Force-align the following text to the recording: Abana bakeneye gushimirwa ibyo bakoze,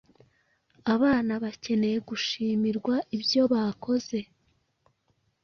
Abana 0.93 1.33
bakeneye 1.43 1.97
gushimirwa 2.09 2.95
ibyo 3.15 3.41
bakoze, 3.53 4.19